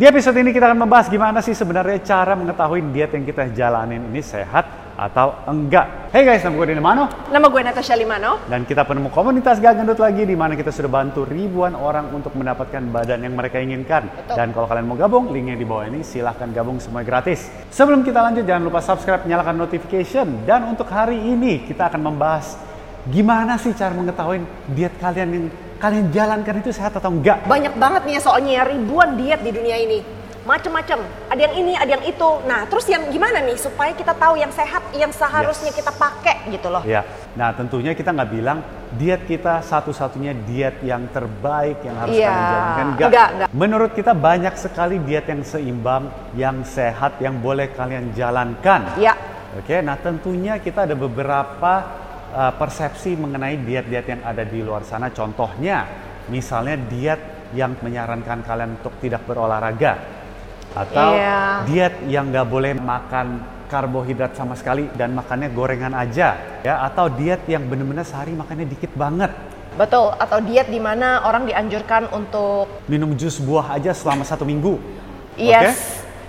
Di 0.00 0.08
episode 0.08 0.40
ini 0.40 0.48
kita 0.48 0.64
akan 0.64 0.88
membahas 0.88 1.12
gimana 1.12 1.44
sih 1.44 1.52
sebenarnya 1.52 2.00
cara 2.00 2.32
mengetahui 2.32 2.88
diet 2.88 3.12
yang 3.12 3.20
kita 3.20 3.52
jalanin 3.52 4.00
ini 4.08 4.24
sehat 4.24 4.96
atau 4.96 5.44
enggak. 5.44 6.08
Hey 6.08 6.24
guys, 6.24 6.40
nama 6.40 6.56
gue 6.56 6.72
Dini 6.72 6.80
Mano 6.80 7.04
Nama 7.28 7.44
gue 7.44 7.60
Natasha 7.60 8.00
Limano. 8.00 8.40
dan 8.48 8.64
kita 8.64 8.88
penemu 8.88 9.12
komunitas 9.12 9.60
Gak 9.60 9.76
Gendut 9.76 10.00
lagi 10.00 10.24
di 10.24 10.32
mana 10.32 10.56
kita 10.56 10.72
sudah 10.72 10.88
bantu 10.88 11.28
ribuan 11.28 11.76
orang 11.76 12.16
untuk 12.16 12.32
mendapatkan 12.32 12.80
badan 12.88 13.28
yang 13.28 13.36
mereka 13.36 13.60
inginkan. 13.60 14.08
Betul. 14.08 14.40
Dan 14.40 14.56
kalau 14.56 14.72
kalian 14.72 14.88
mau 14.88 14.96
gabung, 14.96 15.36
linknya 15.36 15.60
di 15.60 15.68
bawah 15.68 15.84
ini 15.92 16.00
silahkan 16.00 16.48
gabung 16.48 16.80
semua 16.80 17.04
gratis. 17.04 17.52
Sebelum 17.68 18.00
kita 18.00 18.24
lanjut, 18.24 18.48
jangan 18.48 18.72
lupa 18.72 18.80
subscribe, 18.80 19.28
nyalakan 19.28 19.60
notification. 19.60 20.48
Dan 20.48 20.64
untuk 20.64 20.88
hari 20.88 21.20
ini 21.20 21.68
kita 21.68 21.92
akan 21.92 22.00
membahas 22.00 22.56
gimana 23.04 23.60
sih 23.60 23.76
cara 23.76 23.92
mengetahui 23.92 24.48
diet 24.72 24.96
kalian 24.96 25.28
yang 25.28 25.46
kalian 25.80 26.12
jalankan 26.12 26.60
itu 26.60 26.70
sehat 26.70 26.92
atau 26.92 27.08
enggak. 27.08 27.48
Banyak 27.48 27.74
banget 27.80 28.02
nih 28.04 28.14
ya 28.16 28.22
soalnya 28.22 28.52
ya, 28.60 28.62
ribuan 28.68 29.16
diet 29.16 29.40
di 29.40 29.50
dunia 29.50 29.80
ini. 29.80 30.00
Macem-macem. 30.40 30.96
Ada 31.28 31.40
yang 31.48 31.54
ini, 31.56 31.72
ada 31.76 31.90
yang 32.00 32.04
itu. 32.04 32.30
Nah, 32.48 32.64
terus 32.64 32.88
yang 32.88 33.12
gimana 33.12 33.44
nih 33.44 33.60
supaya 33.60 33.92
kita 33.92 34.16
tahu 34.16 34.40
yang 34.40 34.48
sehat, 34.48 34.80
yang 34.96 35.12
seharusnya 35.12 35.68
Yes. 35.68 35.78
kita 35.84 35.92
pakai 35.92 36.48
gitu 36.48 36.68
loh. 36.72 36.80
Ya, 36.84 37.04
nah 37.36 37.52
tentunya 37.52 37.92
kita 37.92 38.08
nggak 38.12 38.30
bilang 38.32 38.64
diet 38.96 39.28
kita 39.28 39.60
satu-satunya 39.60 40.32
diet 40.48 40.80
yang 40.80 41.12
terbaik 41.12 41.84
yang 41.84 41.96
harus 41.96 42.16
Iya. 42.16 42.28
kalian 42.28 42.48
jalankan. 42.48 42.86
Enggak, 42.88 43.28
enggak. 43.36 43.48
Menurut 43.52 43.90
kita 43.92 44.12
banyak 44.16 44.54
sekali 44.56 44.96
diet 45.04 45.28
yang 45.28 45.44
seimbang, 45.44 46.08
yang 46.32 46.64
sehat, 46.64 47.20
yang 47.20 47.36
boleh 47.40 47.68
kalian 47.76 48.12
jalankan. 48.16 48.96
Ya, 48.96 49.12
Oke, 49.50 49.82
nah 49.82 49.98
tentunya 49.98 50.62
kita 50.62 50.86
ada 50.86 50.94
beberapa 50.94 51.72
uh, 52.32 52.52
persepsi 52.56 53.14
mengenai 53.18 53.60
diet-diet 53.60 54.06
yang 54.06 54.22
ada 54.24 54.42
di 54.46 54.62
luar 54.62 54.82
sana. 54.86 55.10
Contohnya, 55.10 55.86
misalnya 56.30 56.78
diet 56.78 57.50
yang 57.54 57.74
menyarankan 57.82 58.46
kalian 58.46 58.78
untuk 58.78 58.94
tidak 59.02 59.26
berolahraga, 59.26 59.98
atau 60.70 61.18
Iya. 61.18 61.66
diet 61.66 61.94
yang 62.06 62.30
nggak 62.30 62.46
boleh 62.46 62.78
makan 62.78 63.42
karbohidrat 63.66 64.34
sama 64.34 64.54
sekali 64.54 64.86
dan 64.94 65.14
makannya 65.14 65.50
gorengan 65.50 65.94
aja, 65.94 66.60
ya, 66.62 66.82
atau 66.86 67.10
diet 67.10 67.42
yang 67.50 67.66
benar-benar 67.66 68.06
sehari 68.06 68.34
makannya 68.34 68.66
dikit 68.66 68.94
banget. 68.94 69.30
betul. 69.70 70.12
Atau 70.18 70.42
diet 70.44 70.66
di 70.68 70.82
mana 70.82 71.24
orang 71.24 71.46
dianjurkan 71.46 72.10
untuk 72.12 72.66
Minum 72.90 73.14
jus 73.14 73.38
buah 73.38 73.78
aja 73.78 73.94
selama 73.94 74.26
satu 74.26 74.42
minggu. 74.42 74.76
Yes. 75.38 75.78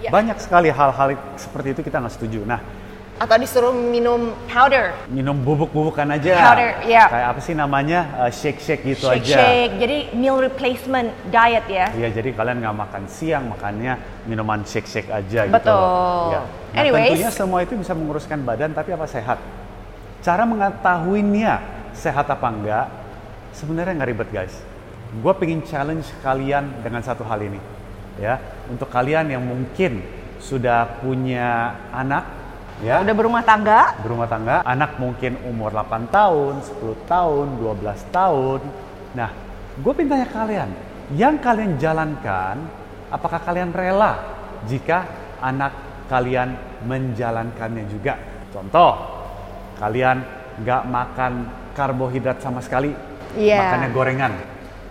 Oke? 0.00 0.08
Ya. 0.08 0.10
Banyak 0.10 0.40
sekali 0.40 0.68
hal-hal 0.72 1.14
seperti 1.36 1.76
itu 1.76 1.80
kita 1.84 2.00
nggak 2.00 2.14
setuju. 2.16 2.42
Nah, 2.48 2.60
atau 3.16 3.36
disuruh 3.40 3.72
minum 3.72 4.36
powder. 4.44 4.92
minum 5.08 5.32
bubuk-bubukan 5.40 6.04
aja. 6.12 6.52
Powder, 6.52 6.70
ya. 6.84 7.08
Kayak 7.08 7.28
apa 7.32 7.40
sih 7.40 7.54
namanya? 7.56 8.00
Uh, 8.20 8.30
shake-shake 8.30 8.84
gitu 8.84 9.08
shake 9.08 9.24
aja. 9.24 9.36
shake. 9.40 9.72
Jadi 9.80 9.98
meal 10.12 10.36
replacement 10.36 11.08
diet 11.32 11.64
ya. 11.64 11.86
Iya, 11.96 12.08
jadi 12.12 12.36
kalian 12.36 12.60
nggak 12.60 12.76
makan 12.76 13.02
siang, 13.08 13.48
makannya 13.48 13.96
minuman 14.28 14.60
shake-shake 14.68 15.08
aja 15.08 15.48
gitu. 15.48 15.56
Betul. 15.56 15.72
loh. 15.72 16.28
Iya. 16.28 16.40
Nah, 16.44 16.80
Anyways. 16.84 17.08
tentunya 17.08 17.30
semua 17.32 17.58
itu 17.64 17.72
bisa 17.80 17.92
menguruskan 17.96 18.38
badan, 18.44 18.76
tapi 18.76 18.92
apa 18.92 19.08
sehat? 19.08 19.40
Cara 20.20 20.44
mengetahuinya 20.44 21.52
sehat 21.96 22.28
apa 22.28 22.46
enggak, 22.52 22.86
sebenarnya 23.56 23.96
nggak 23.96 24.10
ribet 24.12 24.28
guys. 24.28 24.54
Gue 25.24 25.32
pengen 25.40 25.64
challenge 25.64 26.04
kalian 26.20 26.84
dengan 26.84 27.00
satu 27.00 27.24
hal 27.24 27.40
ini. 27.40 27.60
Ya, 28.20 28.40
untuk 28.68 28.88
kalian 28.92 29.28
yang 29.28 29.44
mungkin 29.44 30.00
sudah 30.40 31.00
punya 31.00 31.76
anak, 31.92 32.24
ya, 32.82 33.00
Udah 33.00 33.14
berumah 33.16 33.42
tangga, 33.44 33.96
berumah 34.02 34.28
tangga, 34.28 34.60
anak 34.66 35.00
mungkin 35.00 35.38
umur 35.46 35.72
8 35.72 36.08
tahun, 36.12 36.60
10 36.60 36.96
tahun, 37.08 37.46
12 37.60 38.00
tahun. 38.12 38.60
Nah, 39.16 39.30
gue 39.80 39.92
pengen 39.96 40.10
tanya 40.12 40.28
kalian, 40.28 40.68
yang 41.16 41.38
kalian 41.40 41.78
jalankan, 41.80 42.56
apakah 43.08 43.40
kalian 43.40 43.70
rela 43.72 44.18
jika 44.66 45.06
anak 45.40 45.72
kalian 46.10 46.56
menjalankannya 46.84 47.84
juga? 47.88 48.18
Contoh, 48.52 48.92
kalian 49.80 50.24
nggak 50.60 50.82
makan 50.88 51.32
karbohidrat 51.76 52.40
sama 52.40 52.64
sekali, 52.64 52.92
Iya. 53.36 53.60
makannya 53.60 53.88
gorengan. 53.92 54.32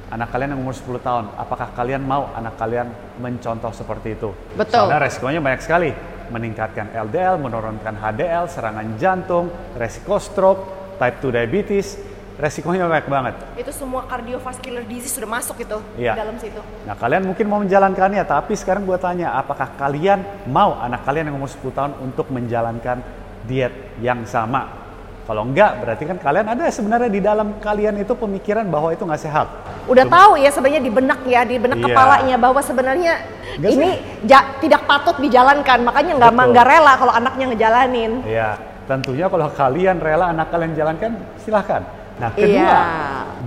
Anak 0.06 0.30
kalian 0.30 0.54
yang 0.54 0.62
umur 0.62 0.78
10 0.78 1.02
tahun, 1.02 1.34
apakah 1.34 1.74
kalian 1.74 2.06
mau 2.06 2.30
anak 2.38 2.56
kalian 2.62 2.88
mencontoh 3.18 3.74
seperti 3.74 4.14
itu? 4.14 4.30
Betul. 4.54 4.86
Soalnya 4.86 5.02
resikonya 5.02 5.42
banyak 5.42 5.62
sekali. 5.66 5.90
Meningkatkan 6.32 6.90
LDL, 6.94 7.38
menurunkan 7.38 7.98
HDL, 7.98 8.50
serangan 8.50 8.98
jantung, 8.98 9.52
resiko 9.78 10.18
stroke, 10.18 10.62
type 10.98 11.18
2 11.22 11.36
diabetes, 11.36 12.00
resikonya 12.36 12.88
banyak 12.88 13.08
banget. 13.08 13.36
itu 13.56 13.72
semua 13.72 14.04
cardiovascular 14.06 14.84
disease 14.84 15.16
sudah 15.16 15.30
masuk 15.30 15.56
itu 15.64 15.78
di 15.96 16.04
dalam 16.04 16.36
situ. 16.36 16.60
Nah 16.84 16.96
kalian 17.00 17.24
mungkin 17.24 17.46
mau 17.48 17.60
menjalankannya, 17.64 18.24
tapi 18.28 18.54
sekarang 18.60 18.84
gue 18.84 19.00
tanya, 19.00 19.36
apakah 19.40 19.72
kalian 19.80 20.24
mau 20.52 20.76
anak 20.80 21.08
kalian 21.08 21.32
yang 21.32 21.40
umur 21.40 21.48
10 21.48 21.72
tahun 21.72 21.92
untuk 22.04 22.28
menjalankan 22.32 23.00
diet 23.48 23.72
yang 24.04 24.28
sama? 24.28 24.85
Kalau 25.26 25.42
enggak, 25.42 25.82
berarti 25.82 26.04
kan 26.06 26.18
kalian 26.22 26.46
ada 26.46 26.70
sebenarnya 26.70 27.10
di 27.10 27.18
dalam 27.18 27.58
kalian 27.58 27.98
itu 27.98 28.14
pemikiran 28.14 28.70
bahwa 28.70 28.94
itu 28.94 29.02
nggak 29.02 29.22
sehat. 29.26 29.48
Udah 29.90 30.06
tahu 30.06 30.38
ya 30.38 30.54
sebenarnya 30.54 30.86
di 30.86 30.94
benak 30.94 31.26
ya, 31.26 31.42
di 31.42 31.58
benak 31.58 31.82
Iya. 31.82 31.86
kepalanya 31.90 32.36
bahwa 32.38 32.62
sebenarnya 32.62 33.14
Nggak 33.58 33.72
ini 33.74 33.90
ja- 34.30 34.54
tidak 34.62 34.86
patut 34.86 35.18
dijalankan. 35.18 35.82
Makanya 35.82 36.12
nggak 36.22 36.30
nggak 36.30 36.68
rela 36.70 36.94
kalau 36.94 37.10
anaknya 37.10 37.46
ngejalanin. 37.50 38.12
Ya, 38.30 38.54
tentunya 38.86 39.26
kalau 39.26 39.50
kalian 39.50 39.98
rela 39.98 40.30
anak 40.30 40.54
kalian 40.54 40.78
jalankan, 40.78 41.18
silahkan. 41.42 41.82
Nah, 42.22 42.30
kedua, 42.30 42.48
Iya. 42.48 42.80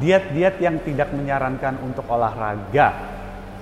diet-diet 0.02 0.58
yang 0.58 0.82
tidak 0.82 1.14
menyarankan 1.14 1.78
untuk 1.80 2.04
olahraga. 2.10 2.88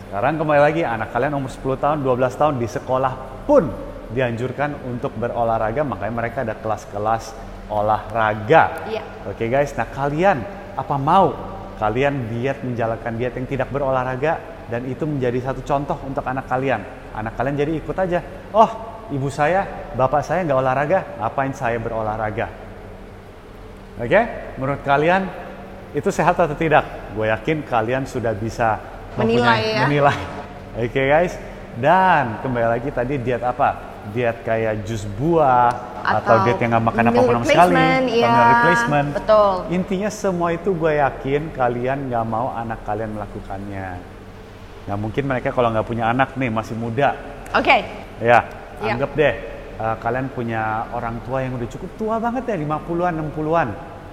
Sekarang 0.09 0.41
kembali 0.41 0.61
lagi, 0.73 0.83
anak 0.89 1.13
kalian 1.13 1.37
umur 1.37 1.53
10 1.53 1.77
tahun, 1.77 2.01
12 2.01 2.33
tahun 2.33 2.57
di 2.57 2.65
sekolah 2.65 3.45
pun 3.45 3.69
dianjurkan 4.09 4.89
untuk 4.89 5.13
berolahraga, 5.15 5.85
makanya 5.85 6.15
mereka 6.17 6.39
ada 6.43 6.57
kelas-kelas 6.57 7.37
olahraga. 7.71 8.87
Iya. 8.87 9.03
Oke 9.27 9.51
guys, 9.51 9.75
nah 9.75 9.87
kalian 9.89 10.43
apa 10.77 10.97
mau 10.99 11.35
kalian 11.77 12.31
diet 12.33 12.63
menjalankan 12.65 13.13
diet 13.19 13.35
yang 13.37 13.47
tidak 13.49 13.69
berolahraga 13.69 14.41
dan 14.71 14.87
itu 14.89 15.05
menjadi 15.05 15.51
satu 15.53 15.61
contoh 15.63 15.99
untuk 16.07 16.25
anak 16.27 16.47
kalian. 16.49 16.83
Anak 17.17 17.39
kalian 17.39 17.57
jadi 17.57 17.73
ikut 17.81 17.97
aja. 17.97 18.21
Oh, 18.53 18.71
ibu 19.13 19.29
saya, 19.31 19.93
bapak 19.95 20.23
saya 20.25 20.45
nggak 20.45 20.59
olahraga, 20.59 20.99
ngapain 21.23 21.53
saya 21.55 21.79
berolahraga? 21.81 22.47
Oke, 23.97 24.21
menurut 24.61 24.83
kalian 24.85 25.25
itu 25.97 26.13
sehat 26.13 26.37
atau 26.37 26.53
tidak? 26.53 26.85
Gue 27.17 27.33
yakin 27.33 27.65
kalian 27.65 28.05
sudah 28.05 28.37
bisa 28.37 28.77
Menilai 29.17 29.73
ya. 29.73 29.89
menilai. 29.89 30.19
Oke 30.77 31.09
guys, 31.09 31.33
dan 31.81 32.37
kembali 32.45 32.69
lagi 32.69 32.93
tadi 32.93 33.17
diet 33.17 33.41
apa? 33.41 33.97
Diet 34.13 34.45
kayak 34.45 34.85
jus 34.85 35.09
buah 35.09 35.96
atau, 36.07 36.19
Atau 36.23 36.35
diet 36.47 36.59
yang 36.59 36.71
nggak 36.73 36.87
makan 36.87 37.05
apa-apa 37.11 37.33
sama 37.35 37.47
sekali, 37.47 37.75
iya, 37.75 38.29
meal 38.31 38.47
replacement. 38.47 39.09
betul. 39.19 39.51
Intinya 39.69 40.09
semua 40.09 40.49
itu 40.51 40.71
gue 40.71 40.93
yakin 40.97 41.43
kalian 41.51 41.99
nggak 42.07 42.25
mau 42.25 42.49
anak 42.53 42.79
kalian 42.83 43.11
melakukannya. 43.13 43.89
Nah 44.87 44.97
mungkin 44.97 45.25
mereka 45.27 45.51
kalau 45.51 45.69
nggak 45.69 45.83
punya 45.83 46.07
anak 46.07 46.39
nih 46.39 46.47
masih 46.47 46.79
muda, 46.79 47.19
Oke, 47.51 47.83
ya 48.23 48.47
Iya. 48.77 48.93
anggap 48.93 49.11
deh 49.17 49.35
uh, 49.77 49.97
kalian 49.97 50.29
punya 50.31 50.63
orang 50.93 51.17
tua 51.25 51.41
yang 51.41 51.57
udah 51.57 51.65
cukup 51.67 51.91
tua 51.97 52.15
banget 52.21 52.45
ya 52.45 52.57
50-an 52.61 53.15
60-an 53.33 53.69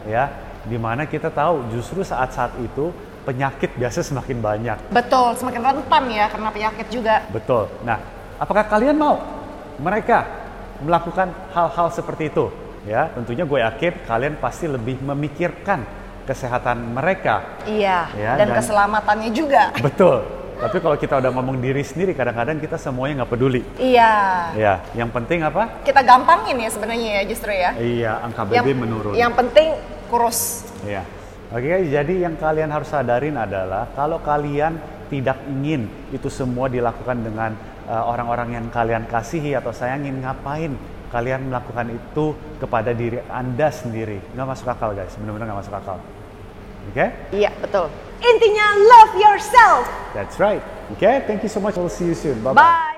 ya 0.07 0.23
di 0.63 0.79
mana 0.79 1.03
kita 1.03 1.27
tahu 1.27 1.67
justru 1.67 1.99
saat-saat 1.99 2.55
itu 2.63 2.95
penyakit 3.27 3.75
biasa 3.75 3.99
semakin 3.99 4.39
banyak 4.39 4.77
betul. 4.87 5.35
Semakin 5.35 5.59
rentan 5.59 6.03
ya 6.07 6.31
karena 6.31 6.47
penyakit 6.47 6.87
juga. 6.87 7.27
betul 7.27 7.67
nah 7.83 7.99
apakah 8.39 8.63
kalian 8.65 8.95
mau 8.95 9.19
mereka 9.75 10.42
melakukan 10.83 11.27
hal-hal 11.49 11.87
seperti 11.89 12.27
itu 12.27 12.51
ya 12.83 13.07
tentunya 13.09 13.43
gue 13.43 13.59
yakin 13.59 13.93
kalian 14.03 14.35
pasti 14.37 14.67
lebih 14.67 14.99
memikirkan 14.99 15.87
kesehatan 16.23 16.93
mereka 16.93 17.63
Iya. 17.63 18.11
Ya, 18.13 18.31
dan, 18.35 18.47
dan- 18.47 18.57
keselamatannya 18.59 19.31
juga. 19.31 19.71
betul 19.79 20.23
tapi 20.53 20.79
kalau 20.79 20.95
kita 20.95 21.17
udah 21.17 21.31
ngomong 21.33 21.59
diri 21.59 21.81
sendiri 21.81 22.11
kadang-kadang 22.11 22.55
kita 22.55 22.75
semuanya 22.75 23.23
nggak 23.23 23.31
peduli 23.31 23.61
Iya. 23.75 24.11
ya 24.55 24.73
yang 24.93 25.09
penting 25.09 25.41
apa 25.41 25.83
Kita 25.83 25.99
gampangin 25.99 26.55
ya 26.55 26.69
sebenarnya 26.69 27.09
ya 27.17 27.23
justru 27.25 27.51
ya. 27.51 27.71
iya 27.75 28.11
angka 28.21 28.43
BB 28.45 28.67
menurun 28.73 29.11
Yang 29.13 29.33
penting 29.33 29.67
kurus. 30.07 30.67
Iya. 30.83 31.03
Oke, 31.49 31.65
guys, 31.65 31.85
jadi 31.87 32.13
yang 32.19 32.33
kalian 32.35 32.65
harus 32.67 32.87
sadarin 32.87 33.33
adalah 33.35 33.85
kalau 33.91 34.17
kalian 34.17 34.73
tidak 35.05 35.37
ingin 35.45 35.85
itu 36.09 36.25
semua 36.25 36.65
dilakukan 36.65 37.21
dengan 37.21 37.53
orang-orang 37.89 38.55
yang 38.59 38.65
kalian 38.71 39.03
kasihi 39.09 39.57
atau 39.57 39.75
sayangin, 39.75 40.21
ngapain 40.23 40.75
kalian 41.13 41.53
melakukan 41.53 41.93
itu 41.93 42.33
kepada 42.57 42.95
diri 42.95 43.21
Anda 43.29 43.69
sendiri? 43.69 44.17
Nggak 44.33 44.47
masuk 44.49 44.67
akal, 44.73 44.97
guys. 44.97 45.13
Benar-benar 45.19 45.45
nggak 45.51 45.61
masuk 45.61 45.75
akal. 45.77 45.97
Oke? 46.91 47.05
Iya, 47.31 47.51
betul. 47.63 47.87
Intinya 48.19 48.67
love 48.75 49.13
yourself. 49.19 49.83
That's 50.15 50.39
right. 50.39 50.63
Oke, 50.91 51.23
thank 51.27 51.43
you 51.43 51.51
so 51.51 51.59
much. 51.59 51.75
We'll 51.75 51.91
see 51.91 52.11
you 52.11 52.15
soon. 52.15 52.43
Bye-bye. 52.43 52.59
Bye. 52.59 52.92